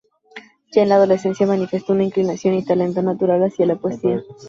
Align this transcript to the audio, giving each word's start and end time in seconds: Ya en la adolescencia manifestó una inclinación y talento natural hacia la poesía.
Ya 0.71 0.81
en 0.81 0.89
la 0.89 0.95
adolescencia 0.95 1.45
manifestó 1.45 1.93
una 1.93 2.03
inclinación 2.03 2.55
y 2.55 2.65
talento 2.65 3.03
natural 3.03 3.43
hacia 3.43 3.67
la 3.67 3.75
poesía. 3.75 4.23